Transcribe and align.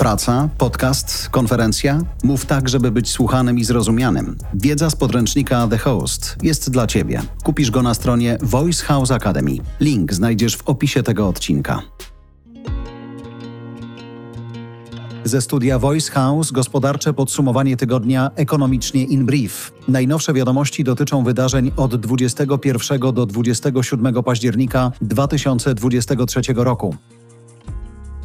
Praca, 0.00 0.48
podcast, 0.58 1.28
konferencja? 1.28 2.00
Mów 2.24 2.46
tak, 2.46 2.68
żeby 2.68 2.90
być 2.90 3.10
słuchanym 3.10 3.58
i 3.58 3.64
zrozumianym. 3.64 4.36
Wiedza 4.54 4.90
z 4.90 4.96
podręcznika 4.96 5.68
The 5.68 5.78
Host 5.78 6.36
jest 6.42 6.70
dla 6.70 6.86
Ciebie. 6.86 7.22
Kupisz 7.44 7.70
go 7.70 7.82
na 7.82 7.94
stronie 7.94 8.38
Voice 8.42 8.84
House 8.84 9.10
Academy. 9.10 9.56
Link 9.80 10.14
znajdziesz 10.14 10.56
w 10.56 10.68
opisie 10.68 11.02
tego 11.02 11.28
odcinka. 11.28 11.82
Ze 15.24 15.40
studia 15.40 15.78
Voice 15.78 16.12
House 16.12 16.50
gospodarcze 16.50 17.12
podsumowanie 17.12 17.76
tygodnia 17.76 18.30
ekonomicznie 18.36 19.04
in 19.04 19.26
brief. 19.26 19.72
Najnowsze 19.88 20.32
wiadomości 20.32 20.84
dotyczą 20.84 21.24
wydarzeń 21.24 21.70
od 21.76 21.96
21 21.96 23.00
do 23.14 23.26
27 23.26 24.22
października 24.22 24.92
2023 25.00 26.40
roku. 26.56 26.96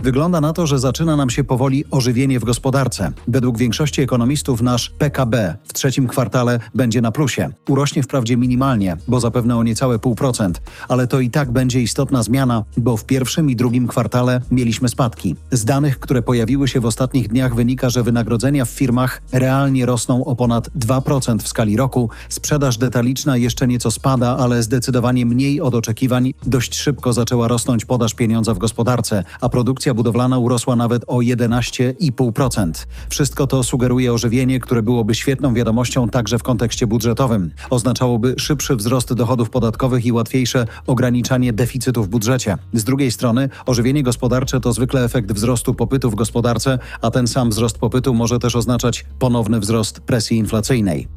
Wygląda 0.05 0.41
na 0.41 0.53
to, 0.53 0.67
że 0.67 0.79
zaczyna 0.79 1.15
nam 1.15 1.29
się 1.29 1.43
powoli 1.43 1.85
ożywienie 1.91 2.39
w 2.39 2.43
gospodarce. 2.43 3.11
Według 3.27 3.57
większości 3.57 4.01
ekonomistów 4.01 4.61
nasz 4.61 4.89
PKB 4.89 5.55
w 5.63 5.73
trzecim 5.73 6.07
kwartale 6.07 6.59
będzie 6.75 7.01
na 7.01 7.11
plusie. 7.11 7.49
Urośnie 7.69 8.03
wprawdzie 8.03 8.37
minimalnie, 8.37 8.97
bo 9.07 9.19
zapewne 9.19 9.57
o 9.57 9.63
niecałe 9.63 9.97
0,5%, 9.97 10.51
ale 10.87 11.07
to 11.07 11.19
i 11.19 11.29
tak 11.29 11.51
będzie 11.51 11.81
istotna 11.81 12.23
zmiana, 12.23 12.63
bo 12.77 12.97
w 12.97 13.05
pierwszym 13.05 13.49
i 13.49 13.55
drugim 13.55 13.87
kwartale 13.87 14.41
mieliśmy 14.51 14.89
spadki. 14.89 15.35
Z 15.51 15.65
danych, 15.65 15.99
które 15.99 16.21
pojawiły 16.21 16.67
się 16.67 16.79
w 16.79 16.85
ostatnich 16.85 17.27
dniach 17.27 17.55
wynika, 17.55 17.89
że 17.89 18.03
wynagrodzenia 18.03 18.65
w 18.65 18.69
firmach 18.69 19.21
realnie 19.31 19.85
rosną 19.85 20.25
o 20.25 20.35
ponad 20.35 20.69
2% 20.69 21.39
w 21.39 21.47
skali 21.47 21.77
roku. 21.77 22.09
Sprzedaż 22.29 22.77
detaliczna 22.77 23.37
jeszcze 23.37 23.67
nieco 23.67 23.91
spada, 23.91 24.37
ale 24.37 24.63
zdecydowanie 24.63 25.25
mniej 25.25 25.61
od 25.61 25.75
oczekiwań. 25.75 26.33
Dość 26.45 26.75
szybko 26.75 27.13
zaczęła 27.13 27.47
rosnąć 27.47 27.85
podaż 27.85 28.13
pieniądza 28.13 28.53
w 28.53 28.57
gospodarce, 28.57 29.23
a 29.41 29.49
produkcja 29.49 29.94
budowlana 29.95 30.37
urosła 30.37 30.75
nawet 30.75 31.03
o 31.07 31.17
11,5%. 31.17 32.85
Wszystko 33.09 33.47
to 33.47 33.63
sugeruje 33.63 34.13
ożywienie, 34.13 34.59
które 34.59 34.81
byłoby 34.81 35.15
świetną 35.15 35.53
wiadomością 35.53 36.09
także 36.09 36.39
w 36.39 36.43
kontekście 36.43 36.87
budżetowym. 36.87 37.51
Oznaczałoby 37.69 38.35
szybszy 38.37 38.75
wzrost 38.75 39.13
dochodów 39.13 39.49
podatkowych 39.49 40.05
i 40.05 40.11
łatwiejsze 40.11 40.67
ograniczanie 40.87 41.53
deficytu 41.53 42.03
w 42.03 42.07
budżecie. 42.07 42.57
Z 42.73 42.83
drugiej 42.83 43.11
strony, 43.11 43.49
ożywienie 43.65 44.03
gospodarcze 44.03 44.59
to 44.59 44.73
zwykle 44.73 45.03
efekt 45.03 45.31
wzrostu 45.31 45.73
popytu 45.73 46.11
w 46.11 46.15
gospodarce, 46.15 46.79
a 47.01 47.11
ten 47.11 47.27
sam 47.27 47.49
wzrost 47.49 47.77
popytu 47.77 48.13
może 48.13 48.39
też 48.39 48.55
oznaczać 48.55 49.05
ponowny 49.19 49.59
wzrost 49.59 49.99
presji 49.99 50.37
inflacyjnej. 50.37 51.07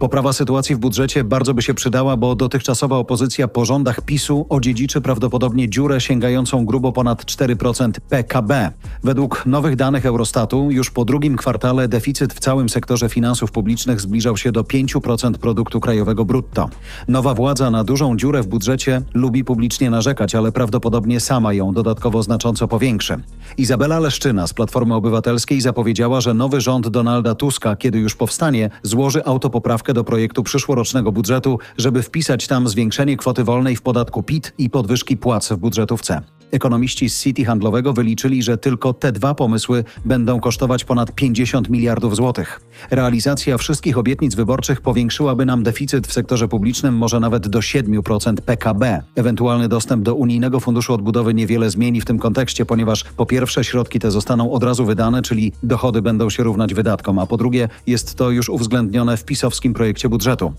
Poprawa 0.00 0.32
sytuacji 0.32 0.76
w 0.76 0.78
budżecie 0.78 1.24
bardzo 1.24 1.54
by 1.54 1.62
się 1.62 1.74
przydała, 1.74 2.16
bo 2.16 2.34
dotychczasowa 2.34 2.96
opozycja 2.96 3.48
po 3.48 3.64
rządach 3.64 4.00
PiSu 4.00 4.46
odziedziczy 4.48 5.00
prawdopodobnie 5.00 5.68
dziurę 5.68 6.00
sięgającą 6.00 6.64
grubo 6.66 6.92
ponad 6.92 7.24
4% 7.24 7.92
PKB. 8.08 8.70
Według 9.04 9.46
nowych 9.46 9.76
danych 9.76 10.06
Eurostatu 10.06 10.70
już 10.70 10.90
po 10.90 11.04
drugim 11.04 11.36
kwartale 11.36 11.88
deficyt 11.88 12.34
w 12.34 12.38
całym 12.38 12.68
sektorze 12.68 13.08
finansów 13.08 13.52
publicznych 13.52 14.00
zbliżał 14.00 14.36
się 14.36 14.52
do 14.52 14.62
5% 14.62 15.32
produktu 15.32 15.80
krajowego 15.80 16.24
brutto. 16.24 16.68
Nowa 17.08 17.34
władza 17.34 17.70
na 17.70 17.84
dużą 17.84 18.16
dziurę 18.16 18.42
w 18.42 18.46
budżecie 18.46 19.02
lubi 19.14 19.44
publicznie 19.44 19.90
narzekać, 19.90 20.34
ale 20.34 20.52
prawdopodobnie 20.52 21.20
sama 21.20 21.52
ją 21.52 21.72
dodatkowo 21.72 22.22
znacząco 22.22 22.68
powiększy. 22.68 23.16
Izabela 23.58 23.98
Leszczyna 23.98 24.46
z 24.46 24.54
Platformy 24.54 24.94
Obywatelskiej 24.94 25.60
zapowiedziała, 25.60 26.20
że 26.20 26.34
nowy 26.34 26.60
rząd 26.60 26.88
Donalda 26.88 27.34
Tuska, 27.34 27.76
kiedy 27.76 27.98
już 27.98 28.14
powstanie, 28.14 28.70
złoży 28.82 29.24
autopoprawkę 29.24 29.89
poprawkę 29.90 29.94
do 29.94 30.04
projektu 30.04 30.42
przyszłorocznego 30.42 31.12
budżetu, 31.12 31.58
żeby 31.78 32.02
wpisać 32.02 32.46
tam 32.46 32.68
zwiększenie 32.68 33.16
kwoty 33.16 33.44
wolnej 33.44 33.76
w 33.76 33.82
podatku 33.82 34.22
PIT 34.22 34.52
i 34.58 34.70
podwyżki 34.70 35.16
płac 35.16 35.52
w 35.52 35.56
budżetówce. 35.56 36.22
Ekonomiści 36.50 37.10
z 37.10 37.22
City 37.22 37.44
Handlowego 37.44 37.92
wyliczyli, 37.92 38.42
że 38.42 38.58
tylko 38.58 38.92
te 38.92 39.12
dwa 39.12 39.34
pomysły 39.34 39.84
będą 40.04 40.40
kosztować 40.40 40.84
ponad 40.84 41.14
50 41.14 41.70
miliardów 41.70 42.16
złotych. 42.16 42.60
Realizacja 42.90 43.58
wszystkich 43.58 43.98
obietnic 43.98 44.34
wyborczych 44.34 44.80
powiększyłaby 44.80 45.46
nam 45.46 45.62
deficyt 45.62 46.06
w 46.06 46.12
sektorze 46.12 46.48
publicznym 46.48 46.96
może 46.96 47.20
nawet 47.20 47.48
do 47.48 47.58
7% 47.58 48.34
PKB. 48.34 49.02
Ewentualny 49.16 49.68
dostęp 49.68 50.02
do 50.02 50.14
Unijnego 50.14 50.60
Funduszu 50.60 50.94
Odbudowy 50.94 51.34
niewiele 51.34 51.70
zmieni 51.70 52.00
w 52.00 52.04
tym 52.04 52.18
kontekście, 52.18 52.66
ponieważ 52.66 53.04
po 53.04 53.26
pierwsze 53.26 53.64
środki 53.64 53.98
te 53.98 54.10
zostaną 54.10 54.52
od 54.52 54.62
razu 54.62 54.84
wydane, 54.84 55.22
czyli 55.22 55.52
dochody 55.62 56.02
będą 56.02 56.30
się 56.30 56.42
równać 56.42 56.74
wydatkom, 56.74 57.18
a 57.18 57.26
po 57.26 57.36
drugie 57.36 57.68
jest 57.86 58.14
to 58.14 58.30
już 58.30 58.48
uwzględnione 58.48 59.16
w 59.16 59.24
pisowskim 59.24 59.74
projekcie 59.74 60.08
budżetu. 60.08 60.52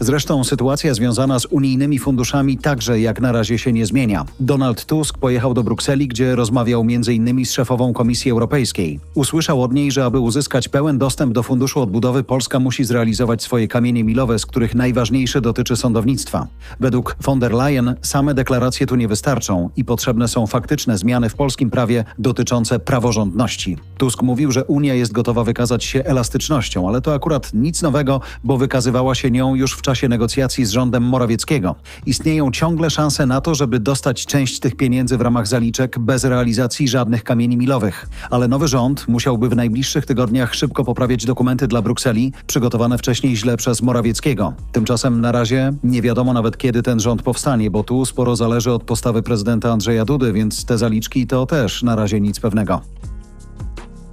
Zresztą 0.00 0.44
sytuacja 0.44 0.94
związana 0.94 1.38
z 1.38 1.46
unijnymi 1.46 1.98
funduszami 1.98 2.58
także 2.58 3.00
jak 3.00 3.20
na 3.20 3.32
razie 3.32 3.58
się 3.58 3.72
nie 3.72 3.86
zmienia. 3.86 4.24
Donald 4.40 4.84
Tusk 4.84 5.18
pojechał 5.18 5.54
do 5.54 5.62
Brukseli, 5.62 6.08
gdzie 6.08 6.34
rozmawiał 6.34 6.80
m.in. 6.80 7.46
z 7.46 7.52
szefową 7.52 7.92
Komisji 7.92 8.30
Europejskiej. 8.30 9.00
Usłyszał 9.14 9.62
od 9.62 9.72
niej, 9.72 9.92
że 9.92 10.04
aby 10.04 10.18
uzyskać 10.18 10.68
pełen 10.68 10.98
dostęp 10.98 11.32
do 11.32 11.42
Funduszu 11.42 11.80
Odbudowy, 11.80 12.24
Polska 12.24 12.58
musi 12.58 12.84
zrealizować 12.84 13.42
swoje 13.42 13.68
kamienie 13.68 14.04
milowe, 14.04 14.38
z 14.38 14.46
których 14.46 14.74
najważniejsze 14.74 15.40
dotyczy 15.40 15.76
sądownictwa. 15.76 16.46
Według 16.80 17.16
von 17.20 17.38
der 17.38 17.52
Leyen 17.52 17.94
same 18.02 18.34
deklaracje 18.34 18.86
tu 18.86 18.96
nie 18.96 19.08
wystarczą 19.08 19.70
i 19.76 19.84
potrzebne 19.84 20.28
są 20.28 20.46
faktyczne 20.46 20.98
zmiany 20.98 21.28
w 21.28 21.34
polskim 21.34 21.70
prawie 21.70 22.04
dotyczące 22.18 22.78
praworządności. 22.78 23.76
Tusk 23.98 24.22
mówił, 24.22 24.52
że 24.52 24.64
Unia 24.64 24.94
jest 24.94 25.12
gotowa 25.12 25.44
wykazać 25.44 25.84
się 25.84 26.04
elastycznością, 26.04 26.88
ale 26.88 27.00
to 27.00 27.14
akurat 27.14 27.54
nic 27.54 27.82
nowego, 27.82 28.20
bo 28.44 28.58
wykazywała 28.58 29.14
się 29.14 29.30
nią 29.30 29.54
już 29.54 29.72
w 29.72 29.85
czasie 29.86 30.08
negocjacji 30.08 30.64
z 30.64 30.70
rządem 30.70 31.02
Morawieckiego. 31.02 31.74
Istnieją 32.06 32.50
ciągle 32.50 32.90
szanse 32.90 33.26
na 33.26 33.40
to, 33.40 33.54
żeby 33.54 33.80
dostać 33.80 34.26
część 34.26 34.60
tych 34.60 34.76
pieniędzy 34.76 35.16
w 35.16 35.20
ramach 35.20 35.46
zaliczek 35.46 35.98
bez 35.98 36.24
realizacji 36.24 36.88
żadnych 36.88 37.24
kamieni 37.24 37.56
milowych. 37.56 38.06
Ale 38.30 38.48
nowy 38.48 38.68
rząd 38.68 39.08
musiałby 39.08 39.48
w 39.48 39.56
najbliższych 39.56 40.06
tygodniach 40.06 40.54
szybko 40.54 40.84
poprawiać 40.84 41.26
dokumenty 41.26 41.66
dla 41.66 41.82
Brukseli, 41.82 42.32
przygotowane 42.46 42.98
wcześniej 42.98 43.36
źle 43.36 43.56
przez 43.56 43.82
Morawieckiego. 43.82 44.52
Tymczasem 44.72 45.20
na 45.20 45.32
razie 45.32 45.72
nie 45.84 46.02
wiadomo 46.02 46.32
nawet 46.32 46.58
kiedy 46.58 46.82
ten 46.82 47.00
rząd 47.00 47.22
powstanie, 47.22 47.70
bo 47.70 47.84
tu 47.84 48.04
sporo 48.04 48.36
zależy 48.36 48.72
od 48.72 48.82
postawy 48.82 49.22
prezydenta 49.22 49.72
Andrzeja 49.72 50.04
Dudy, 50.04 50.32
więc 50.32 50.64
te 50.64 50.78
zaliczki 50.78 51.26
to 51.26 51.46
też 51.46 51.82
na 51.82 51.96
razie 51.96 52.20
nic 52.20 52.40
pewnego. 52.40 52.80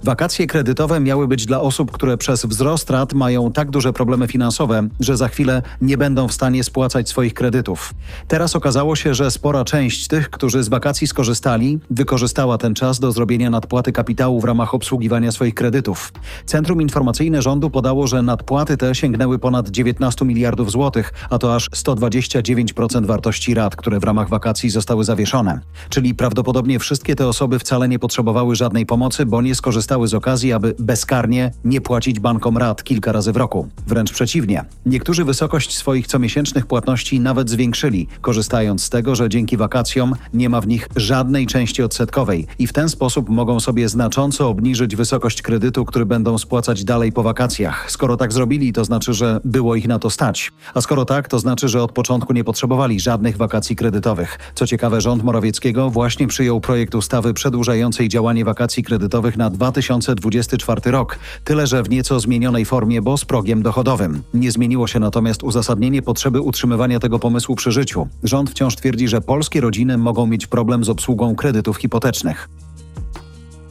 Wakacje 0.04 0.46
kredytowe 0.46 1.00
miały 1.00 1.28
być 1.28 1.46
dla 1.46 1.60
osób, 1.60 1.90
które 1.90 2.16
przez 2.16 2.46
wzrost 2.46 2.90
rat 2.90 3.12
mają 3.12 3.52
tak 3.52 3.70
duże 3.70 3.92
problemy 3.92 4.26
finansowe, 4.28 4.88
że 5.00 5.16
za 5.16 5.28
chwilę 5.28 5.62
nie 5.80 5.98
będą 5.98 6.28
w 6.28 6.32
stanie 6.32 6.64
spłacać 6.64 7.08
swoich 7.08 7.34
kredytów. 7.34 7.94
Teraz 8.28 8.56
okazało 8.56 8.96
się, 8.96 9.14
że 9.14 9.30
spora 9.30 9.64
część 9.64 10.08
tych, 10.08 10.30
którzy 10.30 10.62
z 10.62 10.68
wakacji 10.68 11.06
skorzystali, 11.06 11.78
wykorzystała 11.90 12.58
ten 12.58 12.74
czas 12.74 13.00
do 13.00 13.12
zrobienia 13.12 13.50
nadpłaty 13.50 13.92
kapitału 13.92 14.40
w 14.40 14.44
ramach 14.44 14.74
obsługiwania 14.74 15.32
swoich 15.32 15.54
kredytów. 15.54 16.12
Centrum 16.46 16.82
Informacyjne 16.82 17.42
Rządu 17.42 17.70
podało, 17.70 18.06
że 18.06 18.22
nadpłaty 18.22 18.76
te 18.76 18.94
sięgnęły 18.94 19.38
ponad 19.38 19.68
19 19.68 20.24
miliardów 20.24 20.70
złotych, 20.70 21.12
a 21.30 21.38
to 21.38 21.54
aż 21.54 21.70
129% 21.70 23.06
wartości 23.06 23.54
rat, 23.54 23.76
które 23.76 24.00
w 24.00 24.04
ramach 24.04 24.28
wakacji 24.28 24.70
zostały 24.70 25.04
zawieszone. 25.04 25.60
Czyli 25.88 26.14
prawdopodobnie 26.14 26.78
wszystkie 26.78 27.16
te 27.16 27.28
osoby 27.28 27.58
wcale 27.58 27.88
nie 27.88 27.98
potrzebowały 27.98 28.56
żadnej 28.56 28.86
pomocy, 28.86 29.26
bo 29.26 29.42
nie 29.42 29.54
skorzystały 29.54 29.93
korzystały 29.94 30.08
z 30.08 30.14
okazji, 30.14 30.52
aby 30.52 30.74
bezkarnie 30.78 31.50
nie 31.64 31.80
płacić 31.80 32.20
bankom 32.20 32.58
rat 32.58 32.84
kilka 32.84 33.12
razy 33.12 33.32
w 33.32 33.36
roku. 33.36 33.68
Wręcz 33.86 34.12
przeciwnie. 34.12 34.64
Niektórzy 34.86 35.24
wysokość 35.24 35.76
swoich 35.76 36.06
comiesięcznych 36.06 36.66
płatności 36.66 37.20
nawet 37.20 37.50
zwiększyli, 37.50 38.08
korzystając 38.20 38.82
z 38.82 38.90
tego, 38.90 39.14
że 39.14 39.28
dzięki 39.28 39.56
wakacjom 39.56 40.14
nie 40.32 40.48
ma 40.48 40.60
w 40.60 40.66
nich 40.66 40.88
żadnej 40.96 41.46
części 41.46 41.82
odsetkowej 41.82 42.46
i 42.58 42.66
w 42.66 42.72
ten 42.72 42.88
sposób 42.88 43.28
mogą 43.28 43.60
sobie 43.60 43.88
znacząco 43.88 44.48
obniżyć 44.48 44.96
wysokość 44.96 45.42
kredytu, 45.42 45.84
który 45.84 46.06
będą 46.06 46.38
spłacać 46.38 46.84
dalej 46.84 47.12
po 47.12 47.22
wakacjach. 47.22 47.90
Skoro 47.90 48.16
tak 48.16 48.32
zrobili, 48.32 48.72
to 48.72 48.84
znaczy, 48.84 49.14
że 49.14 49.40
było 49.44 49.74
ich 49.74 49.88
na 49.88 49.98
to 49.98 50.10
stać. 50.10 50.52
A 50.74 50.80
skoro 50.80 51.04
tak, 51.04 51.28
to 51.28 51.38
znaczy, 51.38 51.68
że 51.68 51.82
od 51.82 51.92
początku 51.92 52.32
nie 52.32 52.44
potrzebowali 52.44 53.00
żadnych 53.00 53.36
wakacji 53.36 53.76
kredytowych. 53.76 54.38
Co 54.54 54.66
ciekawe, 54.66 55.00
rząd 55.00 55.24
Morawieckiego 55.24 55.90
właśnie 55.90 56.26
przyjął 56.26 56.60
projekt 56.60 56.94
ustawy 56.94 57.34
przedłużającej 57.34 58.08
działanie 58.08 58.44
wakacji 58.44 58.82
kredytowych 58.82 59.36
na 59.36 59.50
2000 59.50 59.83
2024 59.92 60.90
rok, 60.90 61.18
tyle 61.44 61.66
że 61.66 61.82
w 61.82 61.90
nieco 61.90 62.20
zmienionej 62.20 62.64
formie, 62.64 63.02
bo 63.02 63.18
z 63.18 63.24
progiem 63.24 63.62
dochodowym. 63.62 64.22
Nie 64.34 64.50
zmieniło 64.50 64.86
się 64.86 65.00
natomiast 65.00 65.42
uzasadnienie 65.42 66.02
potrzeby 66.02 66.40
utrzymywania 66.40 67.00
tego 67.00 67.18
pomysłu 67.18 67.56
przy 67.56 67.72
życiu. 67.72 68.08
Rząd 68.22 68.50
wciąż 68.50 68.76
twierdzi, 68.76 69.08
że 69.08 69.20
polskie 69.20 69.60
rodziny 69.60 69.98
mogą 69.98 70.26
mieć 70.26 70.46
problem 70.46 70.84
z 70.84 70.88
obsługą 70.88 71.34
kredytów 71.34 71.76
hipotecznych. 71.76 72.48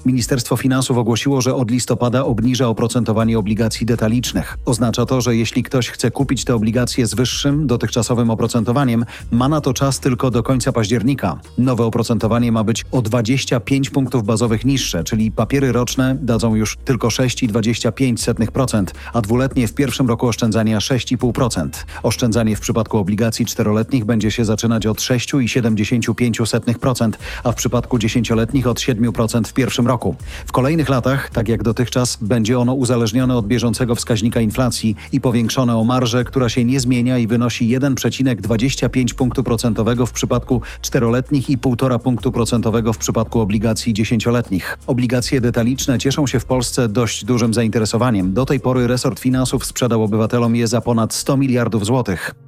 Ministerstwo 0.05 0.57
Finansów 0.57 0.97
ogłosiło, 0.97 1.41
że 1.41 1.55
od 1.55 1.71
listopada 1.71 2.25
obniża 2.25 2.67
oprocentowanie 2.67 3.39
obligacji 3.39 3.85
detalicznych. 3.85 4.57
Oznacza 4.65 5.05
to, 5.05 5.21
że 5.21 5.35
jeśli 5.35 5.63
ktoś 5.63 5.89
chce 5.89 6.11
kupić 6.11 6.45
te 6.45 6.55
obligacje 6.55 7.07
z 7.07 7.15
wyższym, 7.15 7.67
dotychczasowym 7.67 8.29
oprocentowaniem, 8.29 9.05
ma 9.31 9.49
na 9.49 9.61
to 9.61 9.73
czas 9.73 9.99
tylko 9.99 10.31
do 10.31 10.43
końca 10.43 10.71
października. 10.71 11.39
Nowe 11.57 11.85
oprocentowanie 11.85 12.51
ma 12.51 12.63
być 12.63 12.85
o 12.91 13.01
25 13.01 13.89
punktów 13.89 14.23
bazowych 14.23 14.65
niższe, 14.65 15.03
czyli 15.03 15.31
papiery 15.31 15.71
roczne 15.71 16.17
dadzą 16.21 16.55
już 16.55 16.77
tylko 16.85 17.07
6,25%, 17.07 18.85
a 19.13 19.21
dwuletnie 19.21 19.67
w 19.67 19.73
pierwszym 19.73 20.07
roku 20.07 20.27
oszczędzania 20.27 20.79
6,5%. 20.79 21.69
Oszczędzanie 22.03 22.55
w 22.55 22.59
przypadku 22.59 22.97
obligacji 22.97 23.45
czteroletnich 23.45 24.05
będzie 24.05 24.31
się 24.31 24.45
zaczynać 24.45 24.85
od 24.85 24.97
6,75%, 24.97 27.11
a 27.43 27.51
w 27.51 27.55
przypadku 27.55 27.99
dziesięcioletnich 27.99 28.67
od 28.67 28.79
7% 28.79 29.47
w 29.47 29.53
pierwszym 29.53 29.87
roku. 29.93 30.15
W 30.45 30.51
kolejnych 30.51 30.89
latach, 30.89 31.29
tak 31.29 31.47
jak 31.47 31.63
dotychczas, 31.63 32.17
będzie 32.21 32.59
ono 32.59 32.73
uzależnione 32.73 33.37
od 33.37 33.47
bieżącego 33.47 33.95
wskaźnika 33.95 34.41
inflacji 34.41 34.95
i 35.11 35.21
powiększone 35.21 35.77
o 35.77 35.83
marżę, 35.83 36.23
która 36.23 36.49
się 36.49 36.65
nie 36.65 36.79
zmienia 36.79 37.17
i 37.17 37.27
wynosi 37.27 37.77
1,25 37.79 39.13
punktu 39.13 39.43
procentowego 39.43 40.05
w 40.05 40.11
przypadku 40.11 40.61
czteroletnich 40.81 41.49
i 41.49 41.57
1,5 41.57 41.99
punktu 41.99 42.31
procentowego 42.31 42.93
w 42.93 42.97
przypadku 42.97 43.39
obligacji 43.39 43.93
dziesięcioletnich. 43.93 44.77
Obligacje 44.87 45.41
detaliczne 45.41 45.99
cieszą 45.99 46.27
się 46.27 46.39
w 46.39 46.45
Polsce 46.45 46.89
dość 46.89 47.25
dużym 47.25 47.53
zainteresowaniem. 47.53 48.33
Do 48.33 48.45
tej 48.45 48.59
pory 48.59 48.87
resort 48.87 49.19
finansów 49.19 49.65
sprzedał 49.65 50.03
obywatelom 50.03 50.55
je 50.55 50.67
za 50.67 50.81
ponad 50.81 51.13
100 51.13 51.37
miliardów 51.37 51.85
złotych. 51.85 52.42